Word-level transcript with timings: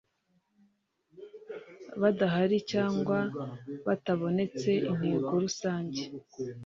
badahari 2.01 2.57
cyangwa 2.71 3.19
batabonetse 3.85 4.69
inteko 4.89 5.31
rusange 5.43 6.01